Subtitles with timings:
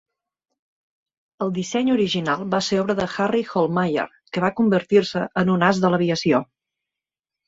[1.45, 4.05] El disseny original va ser obra de Harry Hollmeyer,
[4.37, 6.41] que va convertir-se en un as de l'aviació.